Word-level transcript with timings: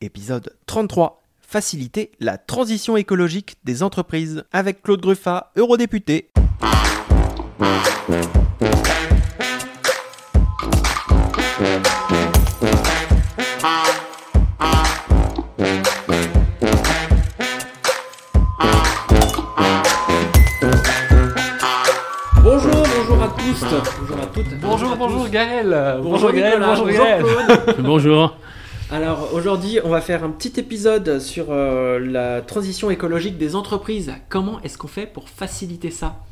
épisode 0.00 0.56
33. 0.66 1.22
Faciliter 1.40 2.12
la 2.20 2.38
transition 2.38 2.96
écologique 2.96 3.56
des 3.64 3.82
entreprises 3.82 4.44
avec 4.52 4.82
Claude 4.82 5.00
Gruffat, 5.00 5.50
eurodéputé. 5.56 6.30
Bonjour, 22.42 22.70
bonjour 22.72 23.22
à 23.22 23.28
tous, 23.36 23.64
bonjour 23.98 24.20
à 24.20 24.26
toutes. 24.26 24.60
Bonjour, 24.60 24.96
bonjour. 24.96 25.28
Gaël. 25.28 25.98
Bonjour 26.02 26.32
Gaël, 26.32 26.58
Nicolas, 26.58 26.66
bonjour 26.68 26.86
Gaël. 26.88 27.24
Claude. 27.24 27.80
Bonjour. 27.80 28.36
Alors 28.90 29.32
aujourd'hui, 29.34 29.78
on 29.84 29.88
va 29.90 30.00
faire 30.00 30.24
un 30.24 30.30
petit 30.30 30.58
épisode 30.58 31.20
sur 31.20 31.46
euh, 31.50 31.98
la 32.00 32.42
transition 32.42 32.90
écologique 32.90 33.38
des 33.38 33.54
entreprises. 33.54 34.12
Comment 34.28 34.60
est-ce 34.62 34.78
qu'on 34.78 34.88
fait 34.88 35.06
pour 35.06 35.28
faciliter 35.28 35.90
ça? 35.90 36.24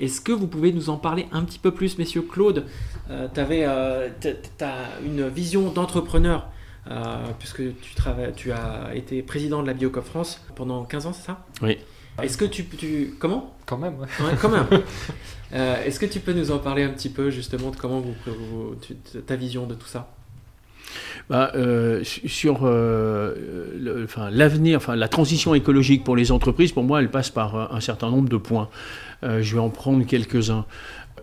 Est-ce 0.00 0.20
que 0.20 0.32
vous 0.32 0.48
pouvez 0.48 0.72
nous 0.72 0.90
en 0.90 0.96
parler 0.96 1.26
un 1.32 1.42
petit 1.44 1.58
peu 1.60 1.70
plus, 1.70 1.96
messieurs 1.98 2.22
Claude? 2.22 2.64
Euh, 3.10 3.28
Tu 3.32 4.64
as 4.64 4.74
une 5.04 5.28
vision 5.28 5.70
d'entrepreneur. 5.70 6.48
euh, 6.90 7.16
puisque 7.38 7.62
tu, 7.80 7.94
travailles, 7.94 8.32
tu 8.36 8.50
as 8.52 8.90
été 8.94 9.22
président 9.22 9.62
de 9.62 9.66
la 9.68 9.74
Biocop 9.74 10.04
France 10.04 10.40
pendant 10.56 10.84
15 10.84 11.06
ans, 11.06 11.12
c'est 11.12 11.26
ça? 11.26 11.44
Oui. 11.62 11.78
Est-ce 12.22 12.36
que 12.36 12.44
tu, 12.46 12.64
tu... 12.64 13.14
Comment? 13.18 13.54
Quand 13.66 13.76
même, 13.78 13.94
ouais. 13.98 14.06
Ouais, 14.24 14.32
quand 14.40 14.48
même. 14.48 14.66
Euh, 15.52 15.84
Est-ce 15.84 16.00
que 16.00 16.06
tu 16.06 16.18
peux 16.18 16.32
nous 16.32 16.50
en 16.50 16.58
parler 16.58 16.82
un 16.82 16.88
petit 16.88 17.08
peu 17.08 17.30
justement 17.30 17.70
de 17.70 17.76
comment 17.76 18.00
vous, 18.00 18.16
vous- 18.26 18.74
tu- 18.82 18.96
ta 18.96 19.36
vision 19.36 19.64
de 19.68 19.76
tout 19.76 19.86
ça? 19.86 20.12
Bah, 21.28 21.50
euh, 21.54 22.04
su- 22.04 22.28
sur 22.28 22.60
euh, 22.62 23.34
l'avenir, 24.30 24.76
enfin, 24.76 24.96
la 24.96 25.08
transition 25.08 25.54
écologique 25.54 26.04
pour 26.04 26.16
les 26.16 26.30
entreprises, 26.32 26.72
pour 26.72 26.84
moi, 26.84 27.00
elle 27.00 27.10
passe 27.10 27.30
par 27.30 27.56
euh, 27.56 27.66
un 27.70 27.80
certain 27.80 28.10
nombre 28.10 28.28
de 28.28 28.36
points. 28.36 28.68
Je 29.22 29.54
vais 29.54 29.60
en 29.60 29.70
prendre 29.70 30.04
quelques-uns. 30.06 30.66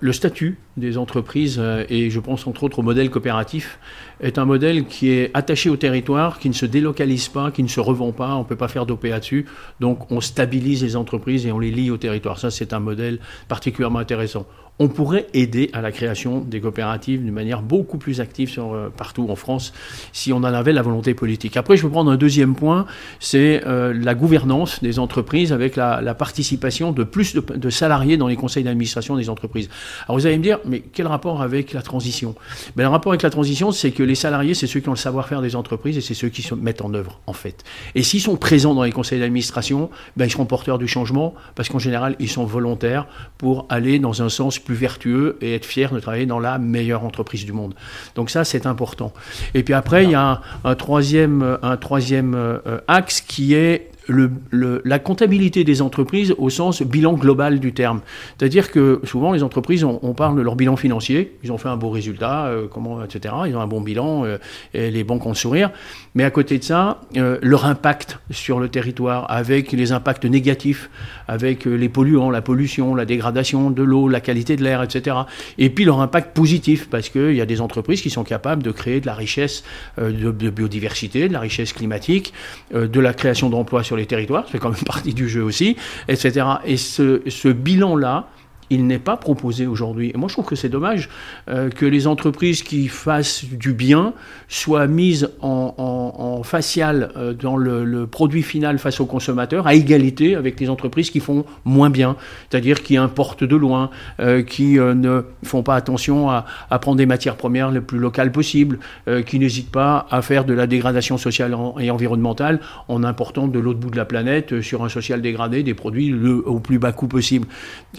Le 0.02 0.12
statut 0.12 0.58
des 0.76 0.98
entreprises, 0.98 1.62
et 1.88 2.10
je 2.10 2.20
pense 2.20 2.46
entre 2.48 2.64
autres 2.64 2.80
au 2.80 2.82
modèle 2.82 3.10
coopératif, 3.10 3.80
est 4.20 4.38
un 4.38 4.44
modèle 4.44 4.86
qui 4.86 5.10
est 5.12 5.32
attaché 5.34 5.70
au 5.70 5.78
territoire, 5.78 6.40
qui 6.40 6.50
ne 6.50 6.54
se 6.54 6.66
délocalise 6.66 7.30
pas, 7.30 7.52
qui 7.52 7.64
ne 7.64 7.70
se 7.70 7.80
revend 7.80 8.12
pas, 8.12 8.36
on 8.36 8.40
ne 8.40 8.44
peut 8.44 8.58
pas 8.58 8.68
faire 8.68 8.86
d'OPA 8.86 9.20
dessus. 9.20 9.46
Donc 9.80 10.12
on 10.12 10.20
stabilise 10.20 10.84
les 10.84 10.98
entreprises 10.98 11.46
et 11.46 11.52
on 11.54 11.60
les 11.60 11.72
lie 11.72 11.92
au 11.92 11.98
territoire. 11.98 12.38
Ça, 12.40 12.52
c'est 12.52 12.74
un 12.74 12.80
modèle 12.82 13.20
particulièrement 13.48 14.00
intéressant. 14.00 14.46
On 14.80 14.88
pourrait 14.88 15.28
aider 15.36 15.70
à 15.74 15.82
la 15.82 15.92
création 15.92 16.40
des 16.40 16.60
coopératives 16.60 17.24
d'une 17.24 17.34
manière 17.34 17.62
beaucoup 17.62 18.00
plus 18.00 18.20
active 18.20 18.52
euh, 18.58 18.90
partout 18.90 19.28
en 19.30 19.36
France 19.36 19.72
si 20.14 20.34
on 20.34 20.38
en 20.38 20.44
avait 20.46 20.74
la 20.74 20.82
volonté 20.82 21.14
politique. 21.14 21.58
Après, 21.58 21.78
je 21.78 21.84
veux 21.84 21.92
prendre 21.92 22.10
un 22.10 22.18
deuxième 22.18 22.56
point, 22.56 22.88
c'est 23.20 23.62
euh, 23.68 23.94
la 23.94 24.16
gouvernance 24.16 24.82
des 24.82 24.98
entreprises 24.98 25.54
avec 25.54 25.76
la, 25.76 26.02
la 26.02 26.16
participation 26.16 26.92
de 26.92 27.04
plus 27.04 27.36
de, 27.36 27.42
de 27.42 27.70
salariés 27.70 28.18
dans 28.18 28.28
les 28.28 28.36
conseils 28.36 28.64
d'administration 28.64 29.16
des 29.16 29.30
entreprises. 29.30 29.70
Alors 30.08 30.18
vous 30.18 30.26
allez 30.26 30.40
me 30.40 30.44
dire, 30.44 30.58
mais 30.66 30.82
quel 30.82 31.06
rapport 31.06 31.44
avec 31.44 31.74
la 31.74 31.84
transition? 31.84 32.34
Ben, 32.76 32.84
Le 32.84 32.90
rapport 32.90 33.12
avec 33.12 33.22
la 33.22 33.30
transition, 33.30 33.72
c'est 33.72 33.92
que 33.92 34.02
les 34.02 34.16
salariés, 34.16 34.56
c'est 34.56 34.68
ceux 34.68 34.80
qui 34.80 34.90
ont 34.90 34.94
le 34.94 34.98
savoir-faire 34.98 35.42
des 35.42 35.56
entreprises 35.56 35.98
et 35.98 36.02
c'est 36.02 36.16
ceux 36.16 36.30
qui 36.30 36.42
se 36.42 36.56
mettent 36.56 36.82
en 36.82 36.94
œuvre, 36.96 37.20
en 37.28 37.34
fait. 37.34 37.64
Et 37.94 38.02
s'ils 38.02 38.22
sont 38.22 38.38
présents 38.38 38.74
dans 38.74 38.84
les 38.84 38.92
conseils 38.92 39.20
d'administration, 39.20 39.92
ben, 40.18 40.26
ils 40.26 40.32
seront 40.32 40.46
porteurs 40.46 40.80
du 40.80 40.88
changement 40.88 41.36
parce 41.54 41.70
qu'en 41.70 41.80
général, 41.80 42.16
ils 42.20 42.30
sont 42.30 42.46
volontaires 42.46 43.06
pour 43.38 43.68
aller 43.70 44.00
dans 44.00 44.24
un 44.24 44.30
sens 44.30 44.60
plus 44.64 44.76
vertueux 44.76 45.38
et 45.42 45.56
être 45.56 45.66
fiers 45.66 45.90
de 45.92 46.00
travailler 46.00 46.26
dans 46.26 46.40
la 46.40 46.58
meilleure 46.58 47.04
entreprise 47.04 47.46
du 47.46 47.54
monde. 47.54 47.74
Donc 48.16 48.30
ça, 48.30 48.44
c'est 48.44 48.66
important. 48.66 49.14
Et 49.54 49.64
puis 49.64 49.74
après, 49.74 50.04
il 50.04 50.12
y 50.12 50.16
a 50.16 50.42
un, 50.64 50.76
troisième, 50.76 51.58
troisième 51.80 52.34
euh, 52.36 52.80
axe 52.88 53.22
qui 53.22 53.54
est 53.54 53.93
la 54.08 55.00
comptabilité 55.00 55.64
des 55.64 55.82
entreprises 55.82 56.36
au 56.38 56.50
sens 56.50 56.82
bilan 56.82 57.14
global 57.14 57.60
du 57.60 57.74
terme. 57.74 58.02
C'est-à-dire 58.38 58.72
que 58.72 59.02
souvent 59.04 59.32
les 59.32 59.44
entreprises, 59.44 59.84
on, 59.84 60.14
parle 60.14 60.38
de 60.38 60.42
leur 60.42 60.56
bilan 60.56 60.76
financier, 60.76 61.38
ils 61.44 61.52
ont 61.52 61.58
fait 61.58 61.70
un 61.70 61.78
beau 61.78 61.90
résultat, 61.90 62.46
euh, 62.46 62.68
comment, 62.70 63.04
etc. 63.04 63.34
Ils 63.48 63.56
ont 63.56 63.62
un 63.62 63.68
bon 63.68 63.82
bilan, 63.82 64.26
euh, 64.26 64.38
et 64.74 64.92
les 64.92 65.04
banques 65.04 65.26
ont 65.26 65.30
le 65.30 65.36
sourire. 65.36 65.72
Mais 66.16 66.24
à 66.24 66.32
côté 66.32 66.60
de 66.60 66.64
ça, 66.64 67.02
euh, 67.18 67.40
leur 67.42 67.66
impact 67.66 68.20
sur 68.30 68.60
le 68.60 68.70
territoire, 68.70 69.30
avec 69.32 69.72
les 69.72 69.92
impacts 69.92 70.26
négatifs, 70.26 70.90
avec 71.28 71.66
les 71.66 71.90
polluants, 71.90 72.30
la 72.30 72.42
pollution, 72.42 72.96
la 72.96 73.06
dégradation 73.06 73.72
de 73.72 73.84
l'eau, 73.84 74.08
la 74.08 74.20
qualité 74.20 74.56
de 74.56 74.64
l'air, 74.64 74.84
etc. 74.84 75.16
Et 75.58 75.70
puis 75.70 75.86
leur 75.86 76.02
impact 76.02 76.36
positif, 76.36 76.90
parce 76.90 77.10
qu'il 77.10 77.36
y 77.36 77.42
a 77.42 77.46
des 77.46 77.62
entreprises 77.62 78.02
qui 78.02 78.10
sont 78.10 78.24
capables 78.24 78.62
de 78.62 78.72
créer 78.72 79.00
de 79.00 79.06
la 79.06 79.14
richesse 79.14 79.64
de, 79.98 80.32
biodiversité, 80.50 81.28
de 81.28 81.34
la 81.34 81.40
richesse 81.40 81.74
climatique, 81.74 82.34
de 82.74 83.00
la 83.00 83.14
création 83.14 83.50
d'emplois 83.50 83.84
sur 83.84 83.93
les 83.96 84.06
territoires, 84.06 84.46
c'est 84.52 84.60
quand 84.60 84.70
même 84.70 84.84
partie 84.86 85.14
du 85.14 85.30
jeu 85.30 85.44
aussi, 85.44 85.76
etc. 86.08 86.46
Et 86.66 86.78
ce, 86.78 87.22
ce 87.28 87.48
bilan-là, 87.50 88.28
il 88.74 88.88
n'est 88.88 89.00
pas 89.00 89.18
proposé 89.18 89.68
aujourd'hui. 89.68 90.12
Et 90.14 90.18
moi, 90.18 90.28
je 90.28 90.34
trouve 90.34 90.46
que 90.46 90.56
c'est 90.56 90.70
dommage 90.70 91.10
euh, 91.50 91.70
que 91.70 91.86
les 91.86 92.08
entreprises 92.08 92.64
qui 92.64 92.88
fassent 92.88 93.46
du 93.46 93.74
bien 93.74 94.14
soient 94.48 94.88
mises 94.88 95.30
en, 95.42 95.74
en- 95.78 96.44
facial 96.44 97.12
euh, 97.16 97.34
dans 97.34 97.56
le, 97.56 98.06
produit 98.08 98.42
final 98.42 98.80
face 98.80 99.00
au 99.00 99.06
consommateur, 99.06 99.68
à 99.68 99.76
égalité 99.76 100.36
avec 100.36 100.60
les 100.60 100.70
entreprises 100.70 101.10
qui 101.10 101.20
font 101.20 101.46
moins 101.64 101.90
bien, 101.90 102.16
c'est-à-dire 102.50 102.82
qui 102.84 102.98
importent 102.98 103.44
de 103.44 103.56
loin, 103.56 103.92
euh, 104.20 104.42
qui 104.42 104.74
ne 104.74 105.22
font 105.44 105.64
pas 105.64 105.76
attention 105.76 106.30
à, 106.30 106.46
prendre 106.82 106.98
des 106.98 107.06
matières 107.06 107.38
premières 107.38 107.72
les 107.72 107.80
plus 107.80 108.00
locales 108.00 108.32
possibles, 108.32 108.80
qui 109.26 109.40
n'hésitent 109.40 109.72
pas 109.72 110.06
à 110.12 110.22
faire 110.22 110.44
de 110.44 110.54
la 110.54 110.68
dégradation 110.68 111.18
sociale 111.18 111.56
et 111.80 111.92
environnementale 111.92 112.60
en 112.88 113.04
important 113.04 113.48
de 113.48 113.60
l'autre 113.60 113.80
bout 113.80 113.90
de 113.90 113.98
la 113.98 114.06
planète 114.06 114.62
sur 114.62 114.84
un 114.84 114.90
social 114.90 115.22
dégradé 115.22 115.64
des 115.64 115.74
produits 115.74 116.14
au 116.14 116.60
plus 116.60 116.80
bas 116.80 116.92
coût 116.92 117.08
possible. 117.08 117.48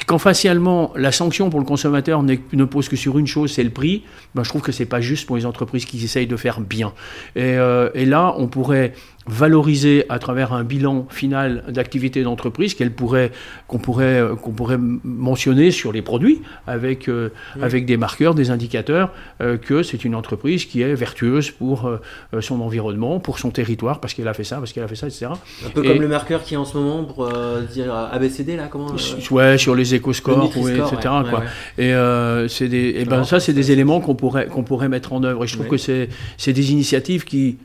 Quand 0.06 0.18
facialement 0.18 0.63
la 0.96 1.12
sanction 1.12 1.50
pour 1.50 1.60
le 1.60 1.66
consommateur 1.66 2.22
ne 2.22 2.64
pose 2.64 2.88
que 2.88 2.96
sur 2.96 3.18
une 3.18 3.26
chose, 3.26 3.52
c'est 3.52 3.64
le 3.64 3.70
prix, 3.70 4.04
ben, 4.34 4.44
je 4.44 4.48
trouve 4.48 4.62
que 4.62 4.72
c'est 4.72 4.86
pas 4.86 5.00
juste 5.00 5.26
pour 5.26 5.36
les 5.36 5.46
entreprises 5.46 5.84
qui 5.84 6.02
essayent 6.02 6.26
de 6.26 6.36
faire 6.36 6.60
bien. 6.60 6.92
Et, 7.36 7.42
euh, 7.42 7.90
et 7.94 8.04
là, 8.04 8.34
on 8.38 8.46
pourrait 8.46 8.94
valoriser 9.26 10.04
à 10.08 10.18
travers 10.18 10.52
un 10.52 10.64
bilan 10.64 11.06
final 11.10 11.64
d'activité 11.68 12.22
d'entreprise 12.22 12.74
qu'elle 12.74 12.92
pourrait 12.92 13.32
qu'on 13.68 13.78
pourrait 13.78 14.22
qu'on 14.42 14.50
pourrait 14.52 14.78
mentionner 14.78 15.70
sur 15.70 15.92
les 15.92 16.02
produits 16.02 16.42
avec 16.66 17.08
euh, 17.08 17.30
avec 17.60 17.86
des 17.86 17.96
marqueurs, 17.96 18.34
des 18.34 18.50
indicateurs 18.50 19.12
euh, 19.40 19.56
que 19.56 19.82
c'est 19.82 20.04
une 20.04 20.14
entreprise 20.14 20.66
qui 20.66 20.82
est 20.82 20.94
vertueuse 20.94 21.50
pour 21.50 21.86
euh, 21.86 21.98
son 22.40 22.60
environnement, 22.60 23.18
pour 23.18 23.38
son 23.38 23.50
territoire 23.50 24.00
parce 24.00 24.12
qu'elle 24.14 24.28
a 24.28 24.34
fait 24.34 24.44
ça, 24.44 24.56
parce 24.58 24.72
qu'elle 24.72 24.84
a 24.84 24.88
fait 24.88 24.94
ça, 24.96 25.06
etc. 25.06 25.26
Un 25.64 25.70
peu 25.70 25.84
Et- 25.84 25.88
comme 25.88 26.00
le 26.00 26.08
marqueur 26.08 26.42
qui 26.42 26.54
est 26.54 26.58
en 26.58 26.64
ce 26.66 26.76
moment 26.76 27.04
pour 27.04 27.28
dire 27.72 27.94
ABCD 27.94 28.56
là, 28.56 28.68
comment 28.70 28.88
Ouais, 29.30 29.58
sur 29.58 29.74
les 29.74 29.84
le 29.84 29.94
éco-scores, 29.94 30.56
ouais, 30.56 30.72
etc. 30.72 30.80
ouais, 30.94 30.98
quoi. 31.00 31.22
ouais, 31.22 31.34
ouais. 31.78 32.44
Et 32.44 32.48
c'est 32.48 32.68
des, 32.68 32.94
et 32.98 33.04
ben 33.04 33.24
ça, 33.24 33.40
c'est 33.40 33.52
des 33.52 33.72
éléments 33.72 34.00
qu'on 34.00 34.14
pourrait 34.14 34.46
qu'on 34.46 34.62
pourrait 34.64 34.88
mettre 34.88 35.12
en 35.12 35.22
œuvre. 35.24 35.44
Et 35.44 35.46
je 35.46 35.54
trouve 35.54 35.68
que 35.68 35.76
c'est 35.76 36.08
c'est 36.36 36.52
des 36.52 36.72
initiatives 36.72 37.24
qui 37.24 37.58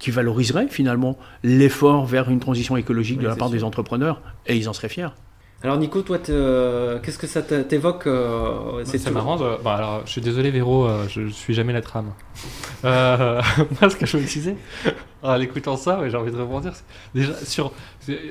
qui 0.00 0.10
valoriseraient 0.10 0.66
finalement 0.68 1.16
l'effort 1.44 2.06
vers 2.06 2.28
une 2.28 2.40
transition 2.40 2.76
écologique 2.76 3.20
de 3.20 3.28
la 3.28 3.36
part 3.36 3.48
sûr. 3.48 3.56
des 3.58 3.62
entrepreneurs, 3.64 4.20
et 4.46 4.56
ils 4.56 4.68
en 4.68 4.72
seraient 4.72 4.88
fiers. 4.88 5.10
Alors 5.62 5.76
Nico, 5.76 6.00
toi, 6.00 6.16
qu'est-ce 6.18 7.18
que 7.18 7.26
ça 7.26 7.42
t'évoque 7.42 8.06
euh, 8.06 8.82
C'est 8.86 8.98
tout- 8.98 9.12
marrant. 9.12 9.36
bah, 9.62 9.74
alors, 9.74 10.02
je 10.06 10.10
suis 10.12 10.20
désolé, 10.22 10.50
Véro, 10.50 10.86
euh, 10.86 11.04
je, 11.06 11.26
je 11.26 11.32
suis 11.32 11.52
jamais 11.52 11.74
la 11.74 11.82
trame. 11.82 12.12
Euh, 12.86 13.42
moi, 13.80 13.90
ce 13.90 13.96
que 13.96 14.06
je 14.06 14.16
me 14.16 14.22
disais, 14.22 14.56
en 15.22 15.36
l'écoutant 15.36 15.76
ça, 15.76 16.00
ouais, 16.00 16.08
j'ai 16.08 16.16
envie 16.16 16.32
de 16.32 16.40
rebondir. 16.40 16.72
Déjà, 17.14 17.34
sur, 17.44 17.72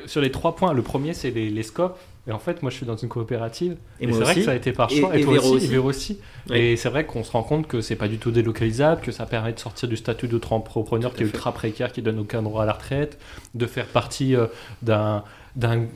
sur 0.08 0.22
les 0.22 0.32
trois 0.32 0.56
points, 0.56 0.74
le 0.74 0.82
premier, 0.82 1.14
c'est 1.14 1.30
les, 1.30 1.52
les 1.52 1.64
scopes. 1.64 2.00
Et 2.30 2.32
en 2.32 2.38
fait, 2.40 2.62
moi, 2.62 2.70
je 2.72 2.78
suis 2.78 2.86
dans 2.86 2.96
une 2.96 3.10
coopérative. 3.10 3.76
Et 4.00 4.06
c'est 4.06 4.20
vrai 4.20 4.36
que 4.36 4.44
ça 4.44 4.52
a 4.52 4.56
été 4.56 4.72
par 4.72 4.90
Et- 4.92 5.00
choix. 5.00 5.18
et 5.18 5.24
toi 5.24 5.34
Véro 5.34 5.48
aussi, 5.48 5.56
aussi. 5.56 5.66
et 5.66 5.70
Véro 5.70 5.90
aussi. 5.90 6.20
Ouais. 6.50 6.62
Et 6.62 6.76
c'est 6.78 6.90
vrai 6.90 7.06
qu'on 7.06 7.24
se 7.24 7.32
rend 7.32 7.42
compte 7.44 7.68
que 7.68 7.82
c'est 7.82 7.96
pas 7.96 8.08
du 8.08 8.20
tout 8.20 8.30
délocalisable, 8.32 9.02
que 9.02 9.12
ça 9.12 9.26
permet 9.26 9.52
de 9.54 9.60
sortir 9.60 9.90
du 9.90 9.98
statut 9.98 10.28
d'auto-entrepreneur 10.28 11.12
qui 11.14 11.24
est 11.24 11.26
fait. 11.26 11.32
ultra 11.34 11.52
précaire, 11.52 11.92
qui 11.92 12.02
donne 12.04 12.20
aucun 12.20 12.42
droit 12.44 12.64
à 12.64 12.66
la 12.68 12.74
retraite, 12.74 13.18
de 13.56 13.66
faire 13.66 13.88
partie 13.88 14.36
euh, 14.36 14.46
d'un 14.84 15.24
d'un 15.56 15.88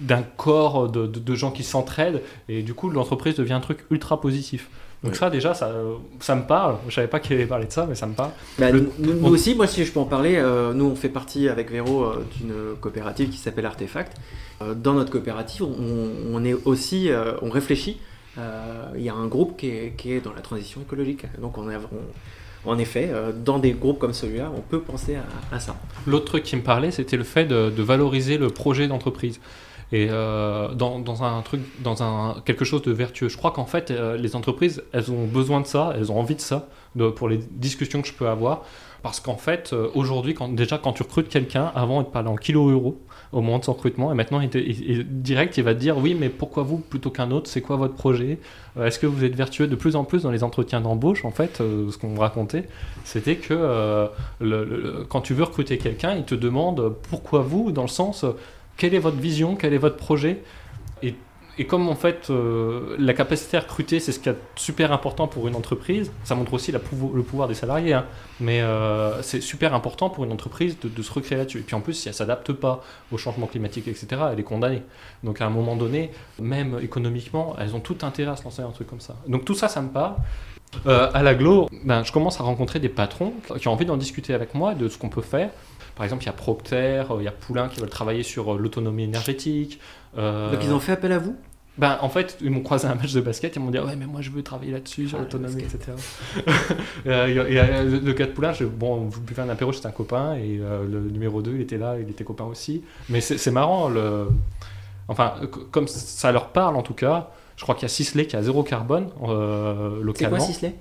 d'un 0.00 0.22
corps 0.36 0.88
de, 0.90 1.06
de- 1.06 1.20
de 1.20 1.34
gens 1.34 1.50
qui 1.52 1.62
s'entraident 1.62 2.22
et 2.48 2.62
du 2.62 2.74
coup 2.74 2.90
l'entreprise 2.90 3.36
devient 3.36 3.52
un 3.52 3.60
truc 3.60 3.78
ultra 3.90 4.20
positif. 4.20 4.68
Donc 5.02 5.12
Ouais. 5.12 5.18
ça 5.18 5.30
déjà 5.30 5.52
ça, 5.52 5.72
ça 6.20 6.36
me 6.36 6.42
parle. 6.42 6.76
Je 6.88 6.94
savais 6.94 7.08
pas 7.08 7.18
qu'il 7.18 7.34
allait 7.34 7.46
parler 7.46 7.66
de 7.66 7.72
ça 7.72 7.86
mais 7.88 7.94
ça 7.96 8.06
me 8.06 8.14
parle. 8.14 8.30
Bah, 8.58 8.70
Le- 8.70 8.88
nous, 9.00 9.14
nous 9.14 9.28
aussi, 9.28 9.54
moi 9.56 9.66
si 9.66 9.84
je 9.84 9.90
peux 9.92 9.98
en 10.00 10.04
parler, 10.04 10.36
euh, 10.36 10.72
nous 10.72 10.84
on 10.84 10.94
fait 10.94 11.08
partie 11.08 11.48
avec 11.48 11.70
Véro 11.72 12.04
euh, 12.04 12.24
d'une 12.36 12.52
coopérative 12.80 13.28
qui 13.30 13.38
s'appelle 13.38 13.66
Artefact. 13.66 14.16
Euh, 14.62 14.74
dans 14.74 14.92
notre 14.94 15.10
coopérative, 15.10 15.64
on, 15.64 16.10
on 16.32 16.44
est 16.44 16.54
aussi, 16.64 17.10
on 17.42 17.50
réfléchit. 17.50 17.98
Il 18.96 19.02
y 19.02 19.08
a 19.08 19.14
un 19.14 19.26
groupe 19.26 19.58
qui 19.58 19.68
est, 19.68 19.94
qui 19.96 20.12
est 20.12 20.20
dans 20.20 20.32
la 20.32 20.40
transition 20.40 20.80
écologique. 20.80 21.24
Donc 21.40 21.58
on 21.58 21.68
est, 21.70 21.76
on- 21.76 22.70
en 22.70 22.78
effet, 22.78 23.10
dans 23.44 23.58
des 23.58 23.72
groupes 23.72 23.98
comme 23.98 24.12
celui-là, 24.12 24.52
on 24.56 24.60
peut 24.60 24.78
penser 24.80 25.16
à, 25.16 25.56
à 25.56 25.58
ça. 25.58 25.74
L'autre 26.06 26.26
truc 26.26 26.44
qui 26.44 26.54
me 26.54 26.62
parlait 26.62 26.92
c'était 26.92 27.16
le 27.16 27.24
fait 27.24 27.44
de, 27.44 27.70
de 27.70 27.82
valoriser 27.82 28.38
le 28.38 28.50
projet 28.50 28.86
d'entreprise. 28.86 29.40
Et 29.90 30.08
euh, 30.10 30.72
dans, 30.74 31.22
un 31.22 31.42
truc, 31.42 31.60
dans 31.82 32.02
un 32.02 32.40
quelque 32.44 32.64
chose 32.64 32.82
de 32.82 32.92
vertueux. 32.92 33.28
Je 33.28 33.36
crois 33.36 33.50
qu'en 33.50 33.66
fait, 33.66 33.90
euh, 33.90 34.16
les 34.16 34.36
entreprises, 34.36 34.82
elles 34.92 35.10
ont 35.10 35.26
besoin 35.26 35.60
de 35.60 35.66
ça, 35.66 35.92
elles 35.96 36.10
ont 36.10 36.18
envie 36.18 36.34
de 36.36 36.40
ça, 36.40 36.68
pour 37.16 37.28
les 37.28 37.38
discussions 37.38 38.00
que 38.00 38.08
je 38.08 38.14
peux 38.14 38.28
avoir. 38.28 38.62
Parce 39.02 39.18
qu'en 39.18 39.36
fait, 39.36 39.72
euh, 39.72 39.88
aujourd'hui, 39.94 40.32
quand, 40.32 40.54
déjà, 40.54 40.78
quand 40.78 40.92
tu 40.92 41.02
recrutes 41.02 41.28
quelqu'un, 41.28 41.72
avant, 41.74 42.02
il 42.02 42.06
te 42.06 42.10
parlait 42.12 42.28
en 42.28 42.36
kilos 42.36 42.70
euros 42.70 43.00
au 43.32 43.40
moment 43.40 43.58
de 43.58 43.64
son 43.64 43.72
recrutement, 43.72 44.12
et 44.12 44.14
maintenant, 44.14 44.40
il 44.40 44.48
te- 44.48 45.02
direct, 45.02 45.56
il 45.56 45.64
va 45.64 45.74
te 45.74 45.80
dire 45.80 45.98
oui, 45.98 46.16
mais 46.18 46.28
pourquoi 46.28 46.62
vous 46.62 46.78
plutôt 46.78 47.10
qu'un 47.10 47.30
autre 47.32 47.50
C'est 47.50 47.62
quoi 47.62 47.76
votre 47.76 47.94
projet? 47.94 48.38
Est-ce 48.80 48.98
que 48.98 49.06
vous 49.06 49.24
êtes 49.24 49.34
vertueux 49.34 49.66
de 49.66 49.74
plus 49.74 49.96
en 49.96 50.04
plus 50.04 50.22
dans 50.22 50.30
les 50.30 50.44
entretiens 50.44 50.80
d'embauche? 50.80 51.24
En 51.24 51.30
fait, 51.30 51.56
ce 51.58 51.96
qu'on 51.98 52.10
me 52.10 52.18
racontait, 52.20 52.68
c'était 53.04 53.36
que 53.36 54.08
quand 55.08 55.20
tu 55.22 55.34
veux 55.34 55.44
recruter 55.44 55.78
quelqu'un, 55.78 56.14
il 56.14 56.24
te 56.24 56.34
demande 56.34 56.94
pourquoi 57.10 57.40
vous, 57.40 57.72
dans 57.72 57.82
le 57.82 57.88
sens 57.88 58.24
quelle 58.76 58.94
est 58.94 58.98
votre 58.98 59.18
vision, 59.18 59.56
quel 59.56 59.74
est 59.74 59.78
votre 59.78 59.96
projet? 59.96 60.42
Et, 61.58 61.66
comme 61.66 61.86
en 61.88 61.94
fait 61.94 62.30
euh, 62.30 62.96
la 62.98 63.12
capacité 63.12 63.58
à 63.58 63.60
recruter, 63.60 64.00
c'est 64.00 64.10
ce 64.10 64.18
qui 64.18 64.30
est 64.30 64.36
super 64.56 64.90
important 64.90 65.28
pour 65.28 65.46
une 65.48 65.54
entreprise, 65.54 66.10
ça 66.24 66.34
montre 66.34 66.54
aussi 66.54 66.72
la 66.72 66.78
le 66.78 67.22
pouvoir 67.22 67.46
des 67.46 67.54
salariés, 67.54 67.92
hein. 67.92 68.06
mais 68.40 68.62
euh, 68.62 69.20
c'est 69.20 69.42
super 69.42 69.74
important 69.74 70.08
pour 70.08 70.24
une 70.24 70.32
entreprise 70.32 70.78
de, 70.82 71.02
se 71.02 71.12
recréer 71.12 71.36
là-dessus. 71.36 71.58
Et 71.58 71.62
puis 71.62 71.76
en 71.76 71.82
plus, 71.82 71.92
si 71.92 72.08
elle 72.08 72.14
s'adapte 72.14 72.52
pas 72.54 72.82
au 73.12 73.18
changement 73.18 73.46
climatique, 73.46 73.86
etc., 73.86 74.06
elle 74.32 74.40
est 74.40 74.44
condamnée. 74.44 74.82
Donc 75.24 75.42
à 75.42 75.46
un 75.46 75.50
moment 75.50 75.76
donné, 75.76 76.10
même 76.40 76.78
économiquement, 76.82 77.54
elles 77.60 77.76
ont 77.76 77.80
tout 77.80 77.98
intérêt 78.00 78.32
à 78.32 78.36
se 78.36 78.44
lancer 78.44 78.62
dans 78.62 78.70
un 78.70 78.72
truc 78.72 78.88
comme 78.88 79.00
ça. 79.00 79.14
Donc 79.28 79.44
tout 79.44 79.54
ça, 79.54 79.68
ça 79.68 79.82
me 79.82 79.90
parle. 79.90 80.14
Euh, 80.86 81.10
à 81.12 81.22
l'aglo, 81.22 81.68
ben, 81.84 82.02
je 82.02 82.12
commence 82.12 82.40
à 82.40 82.44
rencontrer 82.44 82.80
des 82.80 82.88
patrons 82.88 83.34
qui 83.58 83.68
ont 83.68 83.72
envie 83.72 83.84
d'en 83.84 83.96
discuter 83.96 84.34
avec 84.34 84.54
moi 84.54 84.74
de 84.74 84.88
ce 84.88 84.98
qu'on 84.98 85.10
peut 85.10 85.20
faire. 85.20 85.50
Par 85.96 86.04
exemple, 86.04 86.22
il 86.22 86.26
y 86.26 86.30
a 86.30 86.32
Procter, 86.32 87.04
euh, 87.10 87.16
il 87.18 87.24
y 87.24 87.28
a 87.28 87.32
Poulain 87.32 87.68
qui 87.68 87.80
veulent 87.80 87.88
travailler 87.90 88.22
sur 88.22 88.54
euh, 88.54 88.58
l'autonomie 88.58 89.04
énergétique. 89.04 89.78
Euh, 90.18 90.52
Donc 90.52 90.60
ils 90.64 90.72
ont 90.72 90.80
fait 90.80 90.92
appel 90.92 91.12
à 91.12 91.18
vous? 91.18 91.36
Ben, 91.78 91.96
en 92.02 92.10
fait, 92.10 92.36
ils 92.42 92.50
m'ont 92.50 92.60
croisé 92.60 92.86
à 92.86 92.90
un 92.90 92.96
match 92.96 93.14
de 93.14 93.20
basket, 93.22 93.56
ils 93.56 93.58
m'ont 93.60 93.70
dit 93.70 93.78
Ouais, 93.78 93.96
mais 93.96 94.04
moi 94.04 94.20
je 94.20 94.30
veux 94.30 94.42
travailler 94.42 94.72
là-dessus, 94.72 95.08
sur 95.08 95.16
Ah, 95.18 95.22
l'autonomie, 95.22 95.62
etc. 95.62 95.92
A 97.06 97.26
le 97.26 98.12
gars 98.12 98.26
de 98.26 98.32
Poulain, 98.32 98.52
je- 98.52 98.64
bon, 98.64 98.96
vous 99.06 99.20
buvez 99.22 99.42
un 99.42 99.48
apéro, 99.48 99.72
c'était 99.72 99.86
un 99.86 99.92
copain, 99.92 100.34
et 100.34 100.58
euh, 100.60 100.84
le 100.86 101.00
numéro 101.00 101.40
2, 101.40 101.54
il 101.54 101.60
était 101.62 101.78
là, 101.78 101.96
il 101.98 102.08
était 102.10 102.24
copain 102.24 102.44
aussi. 102.44 102.82
Mais 103.08 103.20
c'est 103.22 103.50
marrant, 103.50 103.88
le... 103.88 104.28
enfin, 105.08 105.34
comme 105.70 105.88
ça 105.88 106.30
leur 106.32 106.48
parle 106.48 106.76
en 106.76 106.82
tout 106.82 106.94
cas, 106.94 107.30
je 107.56 107.62
crois 107.62 107.74
qu'il 107.74 107.82
y 107.82 107.86
a 107.86 107.88
Sisley 107.88 108.26
qui 108.26 108.36
a 108.36 108.42
zéro 108.42 108.62
carbone 108.62 109.08
euh, 109.26 109.90
C'est 109.90 109.94
quoi 109.96 110.04
localement. 110.04 110.40
Sisley? 110.40 110.74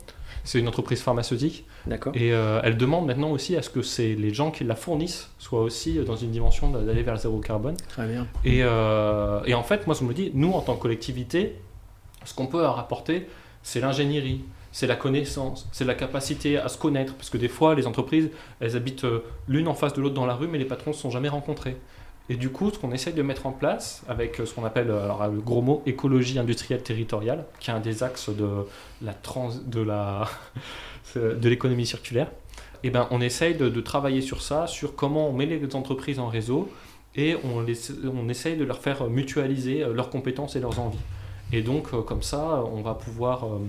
C'est 0.43 0.59
une 0.59 0.67
entreprise 0.67 1.01
pharmaceutique. 1.01 1.65
D'accord. 1.85 2.13
Et 2.15 2.33
euh, 2.33 2.61
elle 2.63 2.77
demande 2.77 3.05
maintenant 3.05 3.31
aussi 3.31 3.55
à 3.55 3.61
ce 3.61 3.69
que 3.69 3.81
c'est 3.81 4.15
les 4.15 4.33
gens 4.33 4.51
qui 4.51 4.63
la 4.63 4.75
fournissent 4.75 5.29
soient 5.39 5.61
aussi 5.61 5.99
dans 5.99 6.15
une 6.15 6.31
dimension 6.31 6.69
d'aller 6.69 7.03
vers 7.03 7.13
le 7.13 7.19
zéro 7.19 7.39
carbone. 7.39 7.75
Très 7.89 8.07
bien. 8.07 8.27
Et, 8.43 8.63
euh, 8.63 9.41
et 9.45 9.53
en 9.53 9.63
fait, 9.63 9.85
moi, 9.87 9.95
je 9.99 10.03
me 10.03 10.13
dis, 10.13 10.31
nous, 10.33 10.51
en 10.51 10.61
tant 10.61 10.75
que 10.75 10.81
collectivité, 10.81 11.55
ce 12.25 12.33
qu'on 12.33 12.47
peut 12.47 12.61
leur 12.61 12.79
apporter, 12.79 13.27
c'est 13.63 13.79
l'ingénierie, 13.79 14.43
c'est 14.71 14.87
la 14.87 14.95
connaissance, 14.95 15.67
c'est 15.71 15.85
la 15.85 15.95
capacité 15.95 16.57
à 16.57 16.69
se 16.69 16.77
connaître. 16.77 17.13
Parce 17.15 17.29
que 17.29 17.37
des 17.37 17.47
fois, 17.47 17.75
les 17.75 17.87
entreprises, 17.87 18.29
elles 18.59 18.75
habitent 18.75 19.03
euh, 19.03 19.23
l'une 19.47 19.67
en 19.67 19.73
face 19.73 19.93
de 19.93 20.01
l'autre 20.01 20.15
dans 20.15 20.25
la 20.25 20.35
rue, 20.35 20.47
mais 20.47 20.57
les 20.57 20.65
patrons 20.65 20.91
ne 20.91 20.95
se 20.95 21.01
sont 21.01 21.11
jamais 21.11 21.29
rencontrés. 21.29 21.77
Et 22.29 22.35
du 22.35 22.49
coup, 22.49 22.69
ce 22.69 22.77
qu'on 22.77 22.91
essaye 22.91 23.13
de 23.13 23.21
mettre 23.21 23.45
en 23.45 23.51
place, 23.51 24.03
avec 24.07 24.39
euh, 24.39 24.45
ce 24.45 24.53
qu'on 24.53 24.63
appelle, 24.63 24.89
euh, 24.89 25.03
alors, 25.03 25.27
le 25.27 25.41
gros 25.41 25.61
mot, 25.61 25.81
écologie 25.85 26.39
industrielle 26.39 26.83
territoriale, 26.83 27.45
qui 27.59 27.71
est 27.71 27.73
un 27.73 27.79
des 27.79 28.03
axes 28.03 28.29
de 28.29 28.47
la 29.01 29.13
trans, 29.13 29.51
de 29.65 29.81
la, 29.81 30.27
de 31.15 31.49
l'économie 31.49 31.85
circulaire, 31.85 32.31
eh 32.83 32.89
ben, 32.89 33.07
on 33.11 33.21
essaye 33.21 33.55
de, 33.55 33.69
de 33.69 33.81
travailler 33.81 34.21
sur 34.21 34.41
ça, 34.41 34.67
sur 34.67 34.95
comment 34.95 35.29
on 35.29 35.33
met 35.33 35.45
les 35.45 35.75
entreprises 35.75 36.19
en 36.19 36.27
réseau 36.27 36.71
et 37.15 37.35
on, 37.43 37.61
les, 37.61 37.75
on 38.05 38.29
essaye 38.29 38.57
de 38.57 38.63
leur 38.63 38.79
faire 38.79 39.07
mutualiser 39.07 39.83
euh, 39.83 39.93
leurs 39.93 40.09
compétences 40.09 40.55
et 40.55 40.59
leurs 40.59 40.79
envies. 40.79 40.99
Et 41.51 41.61
donc, 41.61 41.93
euh, 41.93 42.01
comme 42.01 42.23
ça, 42.23 42.63
on 42.73 42.81
va 42.81 42.93
pouvoir 42.93 43.45
euh, 43.45 43.59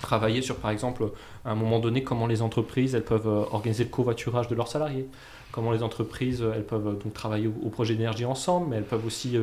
travailler 0.00 0.42
sur, 0.42 0.56
par 0.56 0.70
exemple, 0.70 1.10
à 1.44 1.52
un 1.52 1.54
moment 1.54 1.78
donné, 1.78 2.02
comment 2.02 2.26
les 2.26 2.42
entreprises 2.42 2.94
elles 2.94 3.04
peuvent 3.04 3.26
euh, 3.28 3.44
organiser 3.52 3.84
le 3.84 3.90
covoiturage 3.90 4.48
de 4.48 4.54
leurs 4.54 4.68
salariés. 4.68 5.06
Comment 5.52 5.72
les 5.72 5.82
entreprises 5.82 6.42
euh, 6.42 6.52
elles 6.54 6.64
peuvent 6.64 6.86
euh, 6.86 6.92
donc 6.92 7.12
travailler 7.14 7.48
au, 7.48 7.70
projet 7.70 7.94
d'énergie 7.94 8.24
ensemble, 8.24 8.68
mais 8.68 8.76
elles 8.76 8.84
peuvent 8.84 9.06
aussi, 9.06 9.36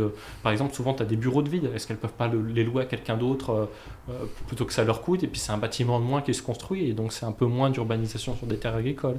par 0.44 0.52
exemple, 0.52 0.76
souvent 0.76 0.94
tu 0.94 1.02
as 1.02 1.06
des 1.06 1.16
bureaux 1.16 1.42
de 1.42 1.50
vide. 1.50 1.70
Est-ce 1.74 1.88
qu'elles 1.88 1.98
peuvent 1.98 2.12
pas 2.12 2.28
le- 2.28 2.42
les 2.42 2.64
louer 2.64 2.84
à 2.84 2.86
quelqu'un 2.86 3.18
d'autre 3.18 3.70
plutôt 4.48 4.66
que 4.66 4.74
ça 4.74 4.84
leur 4.84 5.02
coûte? 5.02 5.24
Et 5.24 5.28
puis 5.28 5.40
c'est 5.40 5.52
un 5.52 5.58
bâtiment 5.58 6.00
de 6.00 6.06
moins 6.06 6.22
qui 6.22 6.34
se 6.34 6.42
construit, 6.44 6.90
et 6.90 6.94
donc 6.94 7.14
c'est 7.14 7.26
un 7.26 7.32
peu 7.32 7.46
moins 7.46 7.70
d'urbanisation 7.70 8.36
sur 8.36 8.48
des 8.48 8.58
terres 8.58 8.76
agricoles. 8.76 9.18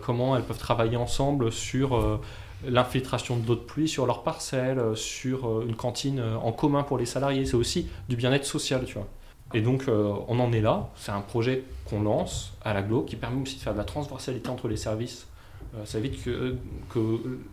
Comment 0.00 0.36
elles 0.36 0.42
peuvent 0.42 0.58
travailler 0.58 0.96
ensemble 0.96 1.52
sur 1.52 2.20
l'infiltration 2.66 3.36
de 3.36 3.46
l'eau 3.46 3.54
de 3.54 3.60
pluie 3.60 3.88
sur 3.88 4.06
leurs 4.06 4.22
parcelles, 4.22 4.80
sur 4.96 5.62
une 5.62 5.76
cantine 5.76 6.22
en 6.42 6.52
commun 6.52 6.82
pour 6.82 6.98
les 6.98 7.06
salariés. 7.06 7.44
C'est 7.44 7.56
aussi 7.56 7.88
du 8.08 8.16
bien-être 8.16 8.46
social, 8.46 8.84
tu 8.86 8.94
vois. 8.94 9.08
Et 9.54 9.60
donc, 9.60 9.84
euh, 9.88 10.12
on 10.28 10.38
en 10.40 10.52
est 10.52 10.60
là. 10.60 10.88
C'est 10.96 11.12
un 11.12 11.20
projet 11.20 11.64
qu'on 11.88 12.02
lance 12.02 12.52
à 12.64 12.72
l'aglo 12.74 13.02
qui 13.02 13.16
permet 13.16 13.42
aussi 13.42 13.56
de 13.56 13.60
faire 13.60 13.72
de 13.74 13.78
la 13.78 13.84
transversalité 13.84 14.48
entre 14.50 14.68
les 14.68 14.76
services. 14.76 15.26
Euh, 15.76 15.84
ça 15.84 15.98
évite 15.98 16.22
que, 16.24 16.56
que, 16.90 17.00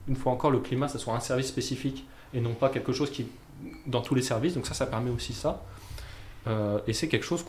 une 0.07 0.15
fois 0.15 0.31
encore, 0.31 0.51
le 0.51 0.59
climat, 0.59 0.87
ça 0.87 0.99
soit 0.99 1.13
un 1.13 1.19
service 1.19 1.47
spécifique 1.47 2.05
et 2.33 2.41
non 2.41 2.53
pas 2.53 2.69
quelque 2.69 2.93
chose 2.93 3.09
qui 3.11 3.25
dans 3.87 4.01
tous 4.01 4.15
les 4.15 4.21
services. 4.21 4.53
Donc 4.55 4.65
ça, 4.65 4.73
ça 4.73 4.85
permet 4.85 5.09
aussi 5.11 5.33
ça. 5.33 5.61
Euh, 6.47 6.79
et 6.87 6.93
c'est 6.93 7.09
quelque 7.09 7.25
chose 7.25 7.43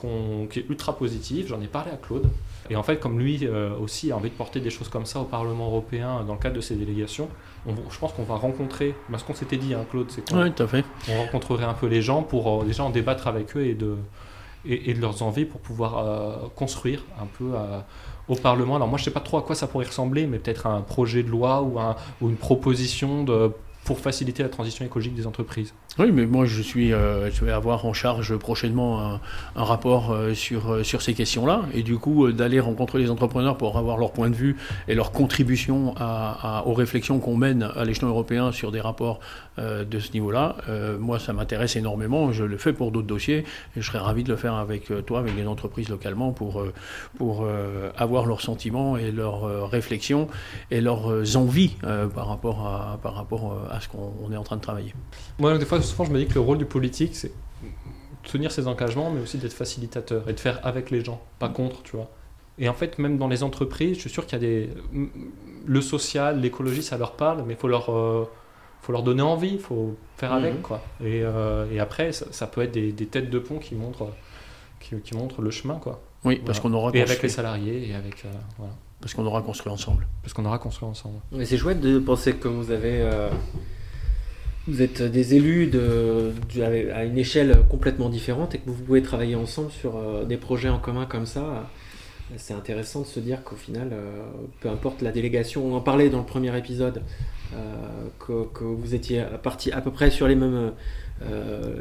qui 0.50 0.58
est 0.58 0.68
ultra 0.68 0.96
positif. 0.96 1.46
J'en 1.46 1.60
ai 1.60 1.68
parlé 1.68 1.92
à 1.92 1.96
Claude. 1.96 2.28
Et 2.68 2.76
en 2.76 2.82
fait, 2.82 2.98
comme 2.98 3.18
lui 3.20 3.48
aussi 3.80 4.10
a 4.12 4.16
envie 4.16 4.30
de 4.30 4.34
porter 4.34 4.60
des 4.60 4.70
choses 4.70 4.88
comme 4.88 5.06
ça 5.06 5.20
au 5.20 5.24
Parlement 5.24 5.66
européen 5.66 6.24
dans 6.26 6.34
le 6.34 6.40
cadre 6.40 6.56
de 6.56 6.60
ses 6.60 6.74
délégations, 6.74 7.28
on- 7.66 7.74
je 7.90 7.98
pense 7.98 8.12
qu'on 8.12 8.24
va 8.24 8.34
rencontrer, 8.36 8.94
ben, 9.08 9.18
ce 9.18 9.24
qu'on 9.24 9.34
s'était 9.34 9.56
dit, 9.56 9.74
hein, 9.74 9.84
Claude, 9.90 10.10
c'est 10.10 10.28
qu'on 10.28 10.42
Oui, 10.42 10.52
on 11.08 11.18
rencontrerait 11.22 11.64
un 11.64 11.74
peu 11.74 11.86
les 11.86 12.02
gens 12.02 12.22
pour 12.22 12.64
déjà 12.64 12.84
en 12.84 12.90
débattre 12.90 13.26
avec 13.28 13.56
eux 13.56 13.64
et 13.64 13.74
de, 13.74 13.96
et, 14.64 14.94
de 14.94 15.00
leurs 15.00 15.22
envies 15.22 15.44
pour 15.44 15.60
pouvoir 15.60 15.98
euh, 15.98 16.48
construire 16.54 17.04
un 17.20 17.26
peu 17.26 17.52
euh, 17.54 17.80
au 18.28 18.36
Parlement. 18.36 18.76
Alors 18.76 18.88
moi 18.88 18.98
je 18.98 19.04
sais 19.04 19.10
pas 19.10 19.20
trop 19.20 19.38
à 19.38 19.42
quoi 19.42 19.54
ça 19.54 19.66
pourrait 19.66 19.86
ressembler, 19.86 20.26
mais 20.26 20.38
peut-être 20.38 20.66
un 20.66 20.80
projet 20.82 21.22
de 21.22 21.28
loi 21.30 21.62
ou, 21.62 21.78
un- 21.78 21.96
ou 22.20 22.28
une 22.28 22.36
proposition 22.36 23.24
pour 23.84 23.98
faciliter 23.98 24.42
la 24.42 24.48
transition 24.50 24.84
écologique 24.84 25.14
des 25.14 25.26
entreprises. 25.26 25.72
Oui, 25.98 26.12
mais 26.12 26.24
moi 26.24 26.46
je 26.46 26.62
suis, 26.62 26.92
euh, 26.92 27.30
je 27.32 27.44
vais 27.44 27.50
avoir 27.50 27.84
en 27.84 27.92
charge 27.92 28.36
prochainement 28.36 29.18
un, 29.56 29.64
rapport 29.64 30.12
euh, 30.12 30.34
sur, 30.34 30.70
euh, 30.72 30.82
sur 30.84 31.02
ces 31.02 31.14
questions-là, 31.14 31.62
et 31.74 31.82
du 31.82 31.98
coup 31.98 32.30
d'aller 32.30 32.60
rencontrer 32.60 33.00
les 33.00 33.10
entrepreneurs 33.10 33.56
pour 33.56 33.76
avoir 33.76 33.98
leur 33.98 34.12
point 34.12 34.30
de 34.30 34.36
vue 34.36 34.56
et 34.86 34.94
leur 34.94 35.10
contribution 35.10 35.94
aux 36.64 36.74
réflexions 36.74 37.18
qu'on 37.18 37.36
mène 37.36 37.68
à 37.74 37.84
l'échelon 37.84 38.08
européen 38.08 38.52
sur 38.52 38.70
des 38.70 38.80
rapports 38.80 39.18
de 39.58 39.98
ce 39.98 40.12
niveau-là. 40.12 40.56
Moi, 40.98 41.18
ça 41.18 41.32
m'intéresse 41.32 41.76
énormément. 41.76 42.32
Je 42.32 42.44
le 42.44 42.56
fais 42.56 42.72
pour 42.72 42.92
d'autres 42.92 43.06
dossiers, 43.06 43.38
et 43.38 43.80
je 43.80 43.82
serais 43.82 43.98
ravi 43.98 44.24
de 44.24 44.30
le 44.30 44.36
faire 44.36 44.54
avec 44.54 44.90
toi, 45.06 45.18
avec 45.18 45.36
les 45.36 45.46
entreprises 45.46 45.88
localement, 45.88 46.32
pour 46.32 46.64
pour 47.18 47.46
avoir 47.96 48.26
leurs 48.26 48.40
sentiments 48.40 48.96
et 48.96 49.10
leurs 49.10 49.70
réflexions 49.70 50.28
et 50.70 50.80
leurs 50.80 51.36
envies 51.36 51.76
par 52.14 52.28
rapport 52.28 52.66
à 52.66 52.98
par 53.02 53.14
rapport 53.14 53.58
à 53.70 53.80
ce 53.80 53.88
qu'on 53.88 54.12
on 54.22 54.32
est 54.32 54.36
en 54.36 54.44
train 54.44 54.56
de 54.56 54.62
travailler. 54.62 54.94
Moi 55.38 55.58
des 55.58 55.66
fois 55.66 55.79
souvent 55.82 56.04
je 56.04 56.12
me 56.12 56.18
dis 56.18 56.26
que 56.26 56.34
le 56.34 56.40
rôle 56.40 56.58
du 56.58 56.64
politique 56.66 57.14
c'est 57.16 57.32
tenir 58.24 58.52
ses 58.52 58.66
engagements 58.68 59.10
mais 59.10 59.20
aussi 59.20 59.38
d'être 59.38 59.52
facilitateur 59.54 60.28
et 60.28 60.32
de 60.34 60.40
faire 60.40 60.60
avec 60.64 60.90
les 60.90 61.02
gens, 61.04 61.20
pas 61.38 61.48
contre, 61.48 61.82
tu 61.82 61.96
vois. 61.96 62.08
Et 62.58 62.68
en 62.68 62.74
fait, 62.74 62.98
même 62.98 63.16
dans 63.16 63.28
les 63.28 63.42
entreprises, 63.42 63.94
je 63.96 64.00
suis 64.02 64.10
sûr 64.10 64.26
qu'il 64.26 64.34
y 64.34 64.44
a 64.44 64.46
des. 64.46 64.70
Le 65.64 65.80
social, 65.80 66.40
l'écologie, 66.40 66.82
ça 66.82 66.98
leur 66.98 67.12
parle, 67.12 67.42
mais 67.46 67.54
il 67.54 67.56
faut 67.58 67.68
leur, 67.68 67.88
euh, 67.90 68.28
faut 68.82 68.92
leur 68.92 69.02
donner 69.02 69.22
envie, 69.22 69.52
il 69.54 69.58
faut 69.58 69.96
faire 70.18 70.32
avec, 70.34 70.54
Mhm. 70.56 70.60
quoi. 70.60 70.82
Et, 71.02 71.22
euh, 71.22 71.64
et 71.72 71.80
après, 71.80 72.12
ça, 72.12 72.26
ça 72.32 72.46
peut 72.46 72.60
être 72.60 72.72
des, 72.72 72.92
des 72.92 73.06
têtes 73.06 73.30
de 73.30 73.38
pont 73.38 73.58
qui 73.58 73.74
montrent, 73.74 74.08
qui, 74.78 74.94
qui 74.96 75.16
montrent 75.16 75.40
le 75.40 75.50
chemin, 75.50 75.76
quoi. 75.76 76.02
Oui, 76.24 76.36
parce 76.44 76.58
Voilà. 76.58 76.60
qu'on 76.74 76.74
aura 76.78 76.90
Et 76.92 76.98
avec 76.98 77.08
les 77.08 77.14
construit, 77.14 77.30
salariés, 77.30 77.88
et 77.88 77.94
avec. 77.94 78.24
euh, 78.26 78.28
voilà. 78.58 78.74
parce 79.00 79.14
qu'on 79.14 79.24
aura 79.24 79.40
construit 79.40 79.72
ensemble. 79.72 80.06
Parce 80.22 80.34
qu'on 80.34 80.44
aura 80.44 80.58
construit 80.58 80.86
ensemble. 80.86 81.16
Mais 81.32 81.46
c'est 81.46 81.56
chouette 81.56 81.80
de 81.80 81.98
penser 81.98 82.34
que 82.34 82.48
vous 82.48 82.70
avez. 82.70 83.00
euh, 83.00 83.30
vous 84.70 84.82
êtes 84.82 85.02
des 85.02 85.34
élus 85.34 85.70
à 86.94 87.04
une 87.04 87.18
échelle 87.18 87.58
complètement 87.68 88.08
différente 88.08 88.54
et 88.54 88.58
que 88.58 88.70
vous 88.70 88.82
pouvez 88.84 89.02
travailler 89.02 89.34
ensemble 89.34 89.70
sur 89.72 89.96
euh, 89.96 90.24
des 90.24 90.36
projets 90.36 90.68
en 90.68 90.78
commun 90.78 91.06
comme 91.06 91.26
ça. 91.26 91.68
C'est 92.36 92.54
intéressant 92.54 93.00
de 93.00 93.06
se 93.06 93.18
dire 93.18 93.42
qu'au 93.42 93.56
final, 93.56 93.88
euh, 93.92 94.22
peu 94.60 94.68
importe 94.68 95.02
la 95.02 95.10
délégation, 95.10 95.66
on 95.66 95.74
en 95.74 95.80
parlait 95.80 96.08
dans 96.08 96.18
le 96.18 96.24
premier 96.24 96.56
épisode, 96.56 97.02
euh, 97.54 97.66
que, 98.20 98.62
vous 98.62 98.94
étiez 98.94 99.24
partis 99.42 99.72
à 99.72 99.80
peu 99.80 99.90
près 99.90 100.10
sur 100.10 100.28
les 100.28 100.36
mêmes, 100.36 100.72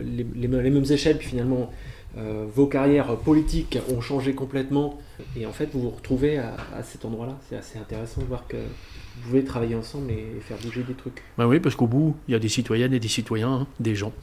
les, 0.03 0.47
mêmes- 0.47 0.61
les 0.61 0.71
mêmes 0.71 0.91
échelles, 0.91 1.17
puis 1.17 1.27
finalement 1.27 1.69
vos 2.17 2.65
carrières 2.65 3.15
politiques 3.17 3.77
ont 3.95 4.01
changé 4.01 4.33
complètement, 4.33 4.97
et 5.35 5.45
en 5.45 5.51
fait 5.51 5.69
vous 5.73 5.81
vous 5.81 5.89
retrouvez 5.89 6.37
à, 6.37 6.55
à 6.75 6.83
cet 6.83 7.05
endroit-là. 7.05 7.37
C'est 7.47 7.57
assez 7.57 7.79
intéressant 7.79 8.21
de 8.21 8.25
voir 8.25 8.47
que 8.47 8.57
vous 8.57 9.29
pouvez 9.29 9.43
travailler 9.43 9.75
ensemble 9.75 10.11
et 10.11 10.39
faire 10.41 10.57
bouger 10.57 10.83
des 10.83 10.93
trucs. 10.93 11.23
Ben 11.37 11.45
oui, 11.45 11.59
parce 11.59 11.75
qu'au 11.75 11.87
bout, 11.87 12.15
il 12.27 12.31
y 12.31 12.35
a 12.35 12.39
des 12.39 12.49
citoyennes 12.49 12.93
et 12.93 12.99
des 12.99 13.07
citoyens, 13.07 13.51
hein, 13.51 13.67
des 13.79 13.95
gens. 13.95 14.13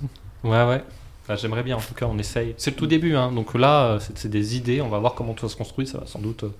Ouais, 0.44 0.64
ouais. 0.64 0.82
J'aimerais 1.34 1.64
bien, 1.64 1.76
en 1.76 1.80
tout 1.80 1.94
cas, 1.94 2.06
on 2.06 2.18
essaye. 2.18 2.54
C'est 2.56 2.70
le 2.70 2.76
tout 2.76 2.86
début, 2.86 3.16
hein. 3.16 3.32
donc 3.32 3.54
là, 3.54 3.98
c'est 4.00 4.16
c'est 4.16 4.28
des 4.28 4.56
idées, 4.56 4.80
on 4.80 4.88
va 4.88 4.98
voir 5.00 5.14
comment 5.14 5.34
tout 5.34 5.48
ça 5.48 5.52
se 5.52 5.56
construit, 5.56 5.86
ça 5.86 5.98
va 5.98 6.06
sans 6.06 6.20
doute 6.20 6.44
euh, 6.44 6.50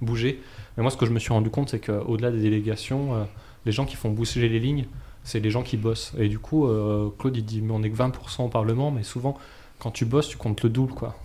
bouger. 0.00 0.42
Mais 0.76 0.82
moi, 0.82 0.90
ce 0.90 0.96
que 0.96 1.06
je 1.06 1.12
me 1.12 1.20
suis 1.20 1.32
rendu 1.32 1.48
compte, 1.48 1.70
c'est 1.70 1.78
qu'au-delà 1.78 2.32
des 2.32 2.40
délégations, 2.40 3.14
euh, 3.14 3.24
les 3.64 3.72
gens 3.72 3.84
qui 3.84 3.94
font 3.94 4.10
bouger 4.10 4.48
les 4.48 4.58
lignes, 4.58 4.86
c'est 5.22 5.38
les 5.38 5.50
gens 5.50 5.62
qui 5.62 5.76
bossent. 5.76 6.12
Et 6.18 6.28
du 6.28 6.40
coup, 6.40 6.66
euh, 6.66 7.08
Claude, 7.18 7.36
il 7.36 7.44
dit, 7.44 7.62
mais 7.62 7.72
on 7.72 7.82
est 7.84 7.90
que 7.90 7.96
20% 7.96 8.44
au 8.44 8.48
Parlement, 8.48 8.90
mais 8.90 9.04
souvent, 9.04 9.38
quand 9.78 9.92
tu 9.92 10.04
bosses, 10.04 10.28
tu 10.28 10.36
comptes 10.36 10.62
le 10.62 10.70
double, 10.70 10.92
quoi. 10.92 11.16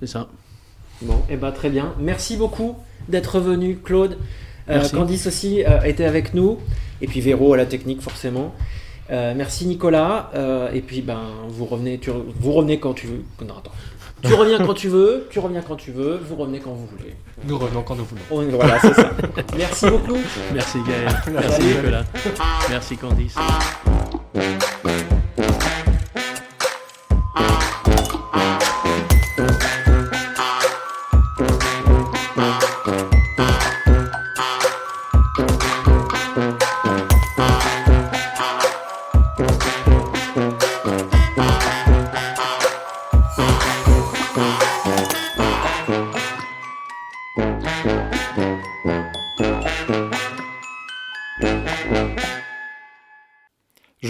C'est 0.00 0.06
ça. 0.06 0.28
Bon, 1.02 1.20
et 1.30 1.36
ben 1.36 1.52
très 1.52 1.70
bien. 1.70 1.94
Merci 1.98 2.36
beaucoup 2.36 2.76
d'être 3.08 3.40
venu, 3.40 3.78
Claude. 3.82 4.18
Euh. 4.68 4.86
Candice 4.88 5.26
aussi 5.26 5.64
euh, 5.64 5.80
était 5.82 6.04
avec 6.04 6.34
nous. 6.34 6.58
Et 7.00 7.06
puis 7.06 7.20
Véro 7.20 7.54
à 7.54 7.56
la 7.56 7.66
technique, 7.66 8.02
forcément. 8.02 8.54
Euh, 9.10 9.32
merci 9.36 9.66
Nicolas. 9.66 10.30
Et 10.74 10.80
puis, 10.82 11.00
ben, 11.00 11.20
vous 11.48 11.64
revenez, 11.64 11.98
tu, 11.98 12.10
vous 12.10 12.52
revenez 12.52 12.78
quand 12.80 12.92
tu 12.94 13.06
veux. 13.06 13.22
Non, 13.46 13.54
attends. 13.58 13.70
Tu 14.24 14.34
reviens 14.34 14.58
quand 14.58 14.74
tu 14.74 14.88
veux, 14.88 15.28
tu 15.30 15.38
reviens 15.38 15.62
quand 15.62 15.76
tu 15.76 15.92
veux, 15.92 16.18
vous 16.28 16.34
revenez 16.34 16.58
quand 16.58 16.72
vous 16.72 16.86
voulez. 16.86 17.14
Nous 17.46 17.56
revenons 17.56 17.82
quand 17.82 17.94
nous 17.94 18.04
voulons. 18.04 18.22
On- 18.32 18.56
Voilà, 18.56 18.80
c'est 18.80 18.92
ça. 18.92 19.12
Merci 19.56 19.86
beaucoup. 19.88 20.18
Merci 20.52 20.78
Gaël. 20.86 21.08
Merci 21.32 21.62
Nicolas. 21.62 22.04
Merci 22.68 22.96
Candice. 22.96 23.36